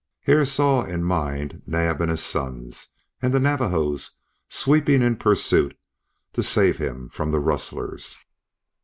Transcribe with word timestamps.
Hare 0.21 0.45
saw 0.45 0.81
in 0.83 1.03
mind 1.03 1.61
Naab 1.67 2.01
and 2.01 2.09
his 2.09 2.23
sons, 2.23 2.87
and 3.21 3.31
the 3.31 3.39
Navajos 3.39 4.17
sweeping 4.49 5.03
in 5.03 5.15
pursuit 5.15 5.77
to 6.33 6.41
save 6.41 6.79
him 6.79 7.07
from 7.07 7.29
the 7.29 7.39
rustlers. 7.39 8.17